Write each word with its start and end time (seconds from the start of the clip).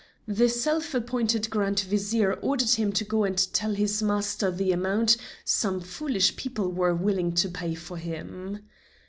The 0.27 0.49
self 0.49 0.95
appointed 0.95 1.51
Grand 1.51 1.81
Vizier 1.81 2.33
ordered 2.41 2.71
him 2.71 2.91
to 2.91 3.03
go 3.03 3.23
and 3.23 3.37
tell 3.53 3.75
his 3.75 4.01
master 4.01 4.49
the 4.49 4.71
amount 4.71 5.15
some 5.45 5.79
foolish 5.79 6.35
people 6.37 6.71
were 6.71 6.95
willing 6.95 7.33
to 7.33 7.47
pay 7.49 7.75
for 7.75 7.97
him. 7.97 8.65